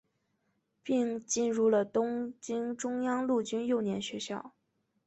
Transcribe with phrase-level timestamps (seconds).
[0.81, 4.55] 并进入了东京中央陆军幼年学校。